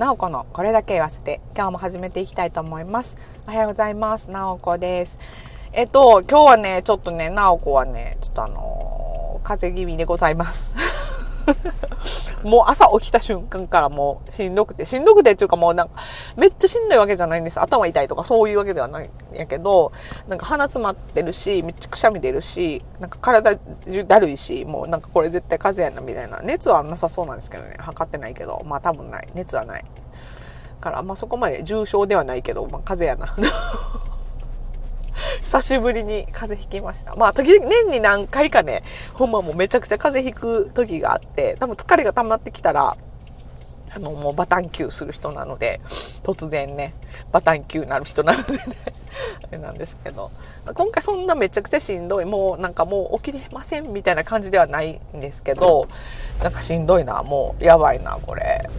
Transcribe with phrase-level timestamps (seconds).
[0.00, 3.18] なおこのこれだけ言わせて、今日も始めていきたいと思います。
[3.46, 4.30] おはようございます。
[4.30, 5.18] なおこです。
[5.74, 10.89] えっと、今日はね、ちょっとね、なおこはね、ちょっとあのー風邪気味でございます。
[12.42, 15.94] もう朝起きた瞬間からもうしんどくて、しんどくてっていうかもうなんか、
[16.36, 17.60] めっちゃしんどいわけじゃないんです。
[17.60, 19.92] 頭痛いとかそういうわけではないんやけど、
[20.28, 23.58] なんか鼻詰まってるし、めっちゃくしゃみ出るし、なんか体
[24.06, 26.40] だるいし、もうなんかこれ絶対風邪やなみたいな。
[26.42, 27.76] 熱はなさそうなんですけどね。
[27.78, 29.28] 測ってないけど、まあ多分ない。
[29.34, 29.84] 熱はない。
[30.80, 33.99] から、まあそこまで重症ではないけど、まあ風邪やな。
[35.42, 37.14] 久しぶりに風邪ひきました。
[37.16, 38.82] まあ、時々年に何回かね、
[39.14, 42.96] ほんまもうめちゃくちゃ風邪ひく時があって、多分疲れが溜まってきたら、
[43.92, 45.80] あの、もうバタンキューする人なので、
[46.22, 46.94] 突然ね、
[47.32, 48.60] バタンキューなる人なのでね、
[49.42, 50.30] あれなんですけど、
[50.72, 55.88] 今回そんなめちゃくちゃしんどい、もうなんかもう起きれませんみたいな感じではないんですけど、
[56.42, 58.70] なんかしんどいな、もうやばいな、これ。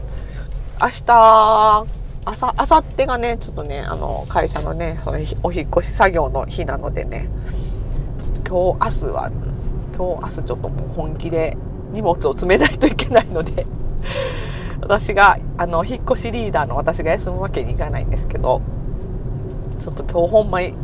[0.80, 1.85] 明日、
[2.23, 7.27] 朝、明後日がね、ちょっとね、あの、会社のね、そのお引っ越し作業の日なのでね、
[8.22, 9.31] ちょっと今日、明日は、
[9.95, 11.58] 今日、明日ちょっともう本気で
[11.92, 13.66] 荷物を詰めないといけないので、
[14.81, 18.61] 私が、あの、引っ越しリーダーの私が休むわけにいかないんですけど、
[19.81, 20.75] ちょっと今日ほんまに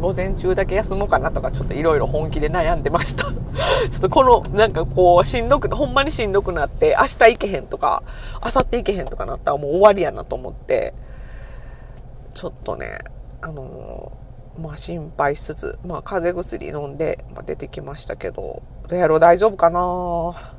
[0.00, 3.24] 午前中だけ休もうかなとかちょっといろいろ本気で悩んでました。
[3.90, 8.04] ちょっとこのなんかこうしんどく、ほんまにしんどくなって明日行けへんとか、
[8.44, 10.94] 明後日行けへんとかなったらもう終わりやなと思って、
[12.32, 12.98] ちょっとね、
[13.42, 20.54] あのーまあ心配しつつ、まあ風邪薬飲んで、まあ、出てきましたけど、どうやろう大丈夫かな？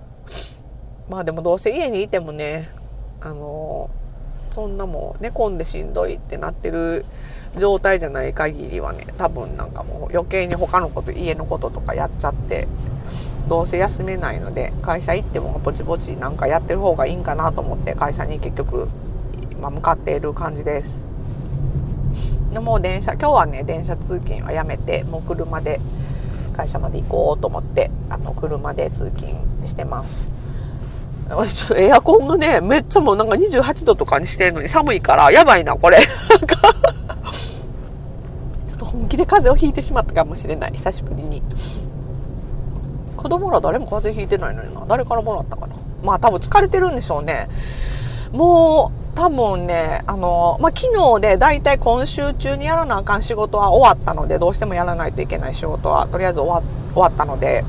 [1.08, 2.68] まあでもどうせ家にいてもね、
[3.22, 4.05] あのー
[4.52, 7.06] そんなもう寝込んでしんどいってなってる
[7.58, 12.68] 状態じゃない限りはね多分なんかもう余計に他のこと家のこととかやっちゃって
[13.48, 18.90] どうせ休めないので会社行ってもぼちぼちなんかやってる方がいいんかなと思って会社に結局
[19.52, 21.06] 今向かっている感じです。
[22.52, 25.80] でもう電車今日はね電車通勤はやめてもう車で
[26.54, 29.34] 会社まで行こうと思ってあの車で通勤
[29.68, 30.32] してます。
[31.30, 35.98] 私ちょっとエアコンがね、めっちゃもうなんか28度とかにしてるのに寒いから、やばいな、これ。
[35.98, 36.06] ちょ
[38.76, 41.42] っと本気で風邪をひいてしまったかもしれない、久しぶりに。
[43.18, 44.86] 子供ら誰も風邪ひいてないのにな。
[44.88, 45.76] 誰からもらったかな。
[46.04, 47.48] まあ多分疲れてるんでしょうね。
[48.32, 57.66] もう、多分ね、あの、まあ昨日でだいたい今週中にやらなあかん仕事は終わったので、どうしてもやらないといけない仕事はとりあえず終わ終わったので、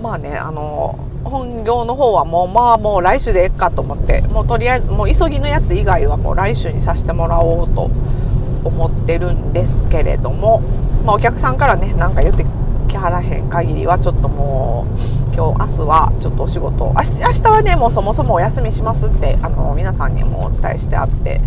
[0.00, 7.90] まあね、あの、本業の方はもう、まあもう来週でええかと思って、もうとりあえず、もう急ぎのやつ以外はもう来週にさせてもらおうと
[8.64, 10.60] 思ってるんですけれども、
[11.04, 12.44] まあお客さんからね、なんか言って
[12.88, 14.86] きはらへん限りはちょっとも
[15.30, 21.40] う、今日、明日はちょっとお仕事、明日明日はね、もうそもそもお休みしますって、あの、皆さんにもお伝えしてあって、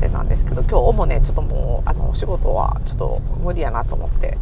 [0.00, 4.38] あれなんですけど、今日もね、ちょっともう、あの、お仕事はちょっと無理やなと思って、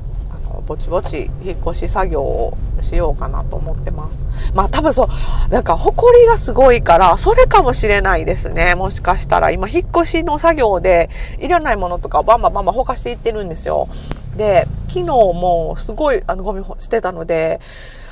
[0.60, 4.28] の、ぼちぼち引っ越し作業をしようかなと思ってます。
[4.54, 5.08] まあ多分そう、
[5.50, 8.74] なんか埃がすごいから、それかもしれないですね。
[8.74, 9.50] もしかしたら。
[9.50, 13.88] 今、引っ越しの作業で、いらないものとかバンバンバンバンほかしていってるんですよ。
[14.36, 17.60] で、昨日もすごい、あの、ゴミ捨てたので、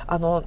[0.07, 0.43] あの、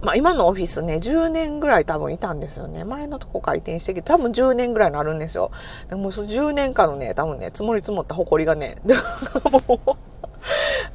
[0.00, 2.84] まあ今のオフィスね、10年ぐらい多分いたんですよね。
[2.84, 5.50] 前のとこから移転してきて、多分10年ぐらいになるんですよ。
[5.88, 8.76] でもその10年間のね、多分ね、積もり積もった埃がね、
[9.66, 9.96] もう、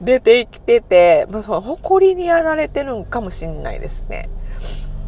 [0.03, 4.30] 出てきてて、まあ、その埃にやられてるんかもしんないですね。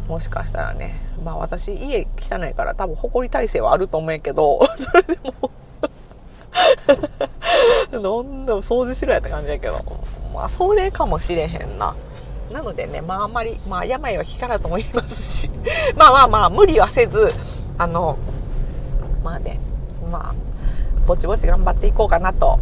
[0.08, 0.94] もしかしたらね。
[1.24, 5.50] まあ私家汚いから多分埃耐性はあると思うけど、 それでも
[7.90, 9.82] なんだ掃除しろやって感じやけど、
[10.32, 11.94] まあそれかもしれへんな。
[12.52, 15.50] なのでね、まああんまり、まあ病は気からとも言いますし、
[15.96, 17.32] まあまあまあ無理はせず、
[17.78, 18.16] あの、
[19.24, 19.58] まあね、
[20.10, 20.34] まあ、
[21.06, 22.58] ぼちぼち頑張っていこうかなと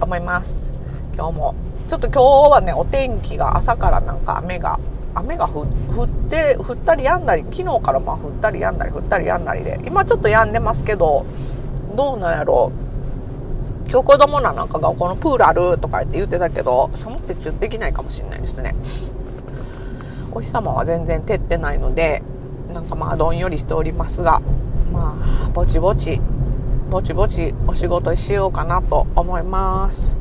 [0.00, 0.75] 思います。
[1.16, 1.54] 今日も。
[1.88, 4.78] ちょっと今日はね、お天気が朝からなんか雨が、
[5.14, 11.24] 雨が降って、降ったり止んだり、昨日からまあ降ったり止んだり、降ったり止んだりで、今ちょっと止んでますけど、
[11.96, 12.70] どうなんやろ
[13.86, 13.90] う。
[13.90, 18.74] 今日子供らなんかがこのプールあるとか言って言ってたけど、寒くてちょっとできないかもしれないですね。
[20.32, 22.22] お日様は全然照ってないので、
[22.74, 24.42] なんかまあどんよりしておりますが、
[24.92, 26.20] まあ、ぼちぼち、
[26.90, 30.18] ぼちぼちお仕事しようかなと思います。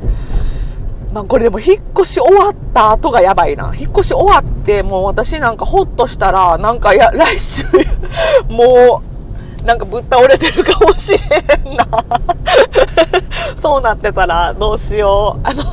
[1.16, 3.74] まあこれでも引っ越し終わった後がやばいな。
[3.74, 7.64] 引っ越し終わってもう私なんかほっとしたら、なんかや、 来週、
[8.50, 9.02] も
[9.64, 11.88] う、なんかぶっ倒れてるかもしれんな。
[13.56, 15.48] そうなってたらどうしよう。
[15.48, 15.64] あの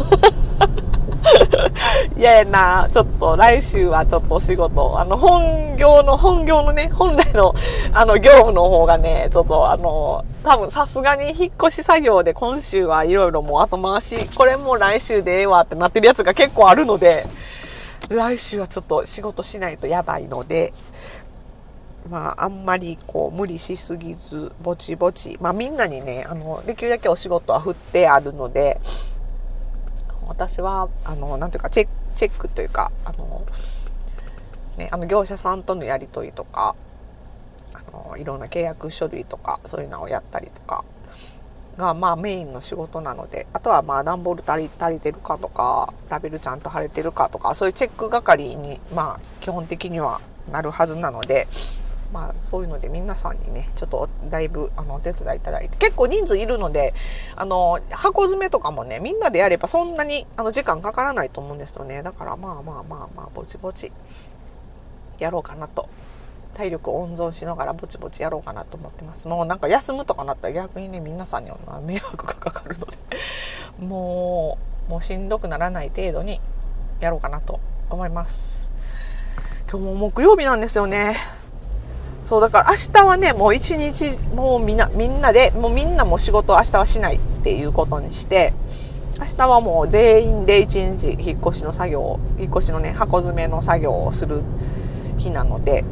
[2.17, 7.55] いややな、ちょっと来週はちょっとお仕事、あの、本業の、本業のね、本来の、
[7.93, 17.27] あの、業務の方がね、ちょっとあの、多分さすがに引っ越し作業で今週はいろいろもう後回し、これも来週でええわってなってるやつが結構あるので、
[18.09, 20.73] 来週はちょっと仕事しないとやばいので、
[22.11, 28.81] まあ、あんまりこう無理しすぎず、ぼちぼち、まあみんなにね、あの、できるだけお仕事は振ってあるので、
[30.33, 33.45] 私は、あの、なんていうか、チェック、チェックというか、あの、
[34.79, 36.75] ね、あの業者さんとのやり取りとか、
[37.75, 40.87] あの、いろんな契約書類とか、そういうのをやったりとか、
[41.77, 50.21] がまあメインの仕事なので、あとはまあ段ボール足り足りてるかとか、ラベルちゃんと貼れてるかとか、そういうチェック係にまあ基本的には
[50.51, 51.47] なるはずなので、
[52.13, 56.95] まあそういうので皆さんにね、ちょっとだいぶあのお手伝いいただいて、結構人数いるので、
[57.37, 62.03] あの、箱詰めとかもね、みんなでやればそんなにあの時間かからないと思うんですよね。
[62.03, 63.91] だからまあまあまあまあ、ぼちぼち
[65.19, 65.89] やろうかなと。
[66.55, 69.27] 体力温存しながらぼちぼちやろうかなと思ってます。
[69.27, 72.99] もうなんか休むとかなったら逆にね、皆さんには迷惑がかかるので
[73.83, 76.41] もう、もうしんどくならない程度に
[77.01, 77.59] やろうかなと
[77.89, 78.71] 思います。
[79.71, 81.17] 今日も木曜日なんですよね。
[82.33, 88.55] そう、だから明日はね、もう一日、もうみんな、みんなで、もうみんなも仕事明日はしないっていうことにして、
[89.19, 94.41] 明日はもう全員で一日引っ越しの作業、引っ越しのね、箱詰めの作業をする
[95.19, 95.85] 日なので、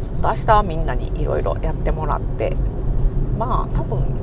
[0.00, 2.56] ちょっと明日はみんなにいろいろやってもらって、
[3.38, 4.21] まあ多分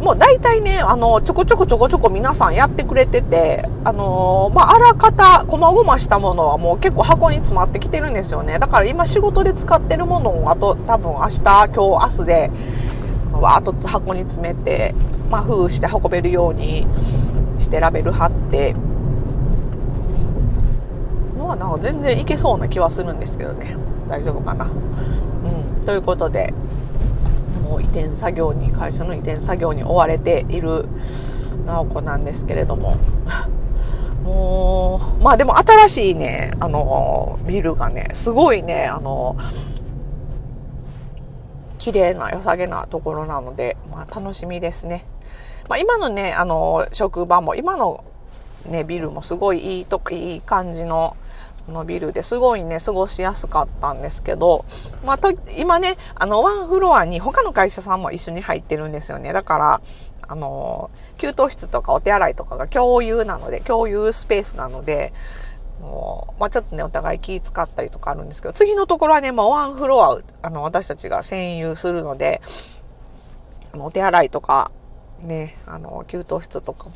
[0.00, 8.58] もう大体ね、あの、ちょこちょこちょこちょこ皆さんやってくれてて、あのー、まあ、あらかた、こまごましたものはもう結構箱に詰まってきてるんですよね。
[8.58, 12.50] だから今仕事で使ってるものを、あと多分明日、今日、明日で、
[13.32, 14.92] わーっと箱に詰めて、
[15.30, 16.84] まあ、封して運べるように
[17.60, 18.74] してラベル貼って、
[21.38, 23.76] まあ、なんか全然いけそうな気はするんですけどね。
[24.08, 24.64] 大丈夫かな。
[24.64, 24.68] う
[25.82, 25.86] ん。
[25.86, 26.52] ということで、
[27.80, 30.86] 移転作業に会社の移転作業に追われている
[31.66, 32.96] 直子なんですけれども
[34.22, 39.36] もうまあでも新しいねあのビルがねすごいねあの
[41.78, 45.04] 綺麗な良さげなところなので、まあ、楽しみですね。
[45.68, 48.04] まあ、今のねあの職場も今の
[48.66, 51.16] ねビルもすごいいいといい感じの
[51.68, 54.64] のビルですごいね、過ごしやすかったんですけど、
[55.04, 59.32] まあ、と、今ね、あの、ワンフロアに他の会社さんも一緒に入ってるんですよね。
[59.32, 59.80] だから、
[60.28, 65.12] あの、給湯室とかお手洗いとかが共有なので、共有スペースなので、
[65.80, 72.40] もう、まあ、ちょっとね、お互い気使ったりとかあるんですけど、次のところはね、まあ、ワンフロア、あの、私たちが占有するので、
[73.72, 74.70] あのお手洗いとか、
[75.20, 76.94] ね、あの、給湯室とかも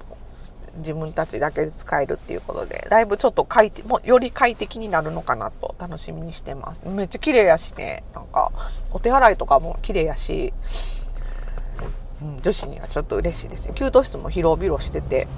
[0.78, 6.82] 自分たちだけで使えるっていうことで、だいぶちょっと快適、もより快適になるのかなと楽しみにしてます。
[6.86, 8.52] めっちゃ綺麗やしね、なんか、
[8.92, 10.52] お手洗いとかも綺麗やし、
[12.22, 13.74] うん、女子にはちょっと嬉しいですね。
[13.74, 15.28] 給湯室も広々してて、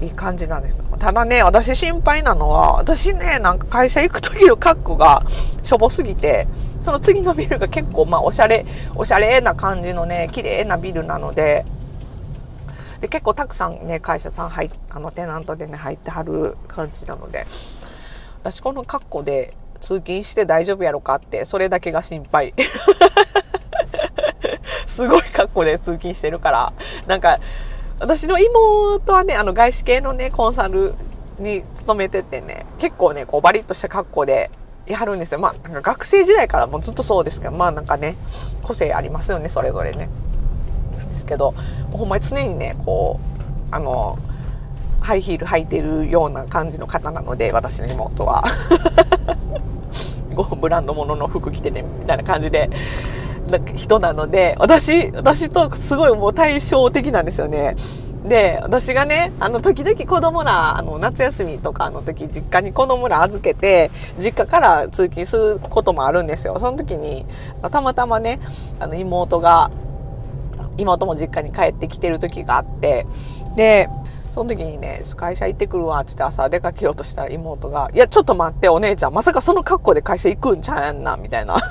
[0.00, 5.24] いい感じなんですただね、私心配なのは、私ね、なんか会社行く時の格好が
[5.62, 6.46] しょぼすぎて、
[6.80, 8.64] その次のビルが結構まあおしゃれ、
[8.94, 11.64] おしゃれな感じのね、綺麗なビルなので、
[13.00, 17.46] で結構たくさんね会社さん入あのテナントでね入ってはる感じなので
[18.40, 22.54] 私この格好で通勤して大丈夫やろかってそれだけが心配
[24.86, 26.72] すごい格好で通勤してるから
[27.06, 27.38] なんか
[28.00, 30.94] 私の妹はねあの外資系のねコンサル
[31.38, 34.50] に勤めててね結構ねこうバリッとした格好で
[34.86, 38.16] やるんですよまあなんか学生時代からもずっとそうですけどまあなんかね
[38.62, 40.08] 個性ありますよねそれぞれね。
[41.08, 41.54] ですけど
[41.92, 43.20] ほんまに常にねこ
[43.70, 44.18] うあの
[45.00, 48.42] ハイヒール履いてるような感じの方なので私の妹は。
[50.60, 52.70] ブランド物の服着てねみたいな感じで
[53.74, 57.74] 人なので私私とすごいもう対照的なんですよね。
[58.24, 66.58] で私がねあの時々子供らあの夏休みとかの時実家に子供ら預けて実家から通勤することもあるんですよ。
[66.58, 67.24] その時に
[67.70, 68.38] たまたまね
[68.80, 69.70] あの妹が
[70.78, 73.06] 妹も実家に帰ってきてる時があって、
[73.56, 73.88] で、
[74.32, 81.56] その時にね、会社行ってくるわってって朝出かけようとしたら妹が、いや、ちょっと待って、お姉ちゃん、まさかその格好で会社行くんちゃうんな、みたいな。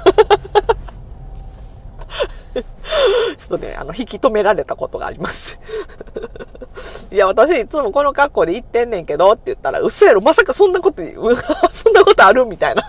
[2.54, 5.60] ちょっとね、あの、引き止められたことがあります
[7.12, 11.02] いや、私いつもこの格好で行ってんねんけどって言ったら、嘘やろ、まさかそんなこと、
[11.72, 12.46] そんなことある？
[12.46, 12.84] みたいな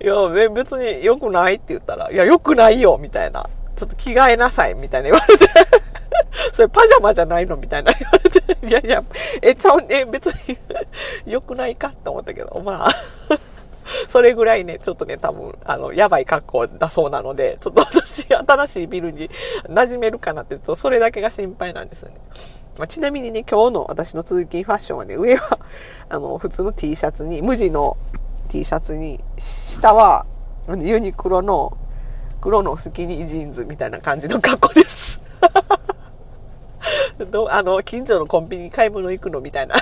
[0.00, 3.46] いや、別に良くないって言ったら、いや、良くないよ、みたいな。
[3.76, 5.46] ちょっと着替えなさいみたいな言われて。
[6.52, 7.92] それパジャマじゃないのみたいな。
[7.92, 9.04] 言われていやいや、
[9.42, 10.58] え、ちゃう、え、別に
[11.26, 13.38] 良くないかって思ったけど、まあ
[14.08, 19.30] それぐらいね、ちょっとね、多分、あの、やばい格好だそうなので、ちょっと私、新しいビルに
[19.68, 22.16] 馴染めるかなって、ちょっとそれだけが心配なんですよね。
[22.78, 25.58] まあ、ちなみにね、今日の私の通勤ファッションはね、上は、
[26.08, 27.96] あの、普通の T シャツに、無地の
[28.48, 30.26] T シャツに、下は、
[30.68, 31.76] ユニクロの
[32.44, 35.18] 黒のスキニージーンズみたいな感じの格好です。
[37.32, 39.76] どあの、近所のコンビニ買い物行くのみたいな。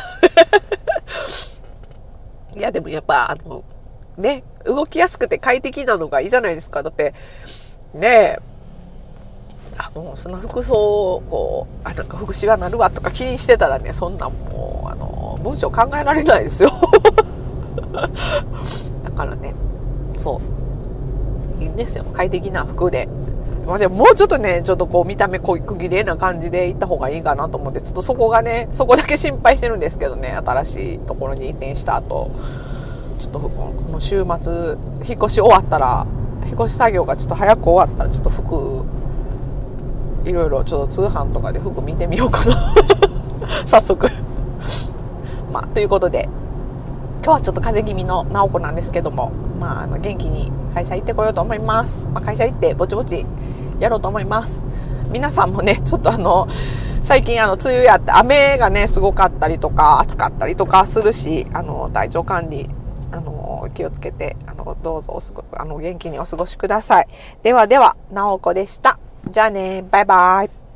[2.55, 3.65] いや、でもやっぱ、あの、
[4.17, 6.85] ね、動きやすくて快適なのがいいじゃないですか。
[6.85, 7.15] だって、
[7.95, 8.39] ねえ、
[9.77, 16.71] あの、その服装を、こう、あ、なんか福祉がなるわとか気にしてたらね、そんなんもう、あの、文章考えられないですよ。
[19.03, 19.53] だからね、
[20.17, 20.62] そう。
[21.63, 22.05] いいんですよ。
[22.13, 23.09] 快適な服で。
[23.67, 32.31] まあでももうちょっとね、ちょっとこう見た目濃い区切れな感じで行った方がいいかなと思って、ちょっとそこがね、そこだけ心配してるんですけどね、新しいところに移転した後。
[33.21, 36.07] ちょっとこの週末、引っ越し終わったら、
[36.45, 38.85] 引っ越し作業がちょっと早く終わったら、ちょっと服、
[40.25, 42.75] いろいろちょっと通販とかで服見てみようかな
[43.67, 44.09] 早速
[45.53, 46.29] まあ、ということで、
[47.23, 49.31] 今日はちょっと風邪気味の直子なんですけども、
[49.63, 52.09] まあ、あの元気に会社行ってこようと思います。
[52.09, 53.25] まあ、会社行ってぼちぼち
[53.79, 54.67] やろうと思います。
[55.13, 56.49] 皆さんもね、 ちょっとあの、
[57.01, 62.69] 最近あの、梅雨やって雨がね、すごかったりとか、暑かったりとかするし、あの、体調管理
[63.13, 67.07] あの、気をつけて、あの、どうぞおすご、あの、元気にお過ごしください。
[67.45, 68.99] ではでは、なおこでした。
[69.31, 70.62] じゃあね、バイバイ。